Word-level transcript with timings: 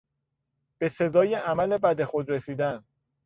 به 0.77 0.89
سزای 0.89 1.35
عمل 1.35 1.77
بد 1.77 2.03
خود 2.03 2.29
رسیدن 2.29 2.83